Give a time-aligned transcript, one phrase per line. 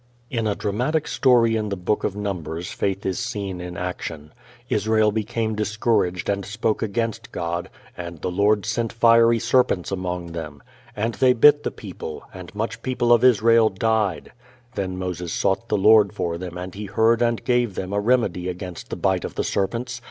[0.31, 4.33] In a dramatic story in the Book of Numbers faith is seen in action.
[4.67, 10.63] Israel became discouraged and spoke against God, and the Lord sent fiery serpents among them.
[10.95, 14.31] "And they bit the people; and much people of Israel died."
[14.73, 18.49] Then Moses sought the Lord for them and He heard and gave them a remedy
[18.49, 19.99] against the bite of the serpents.